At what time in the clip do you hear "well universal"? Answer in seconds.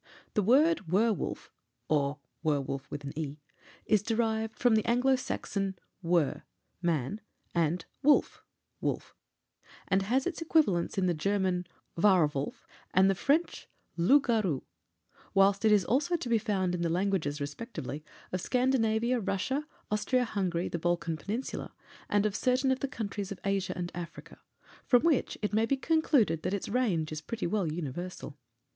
27.45-28.35